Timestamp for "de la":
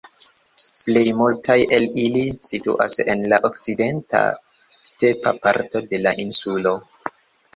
5.93-6.15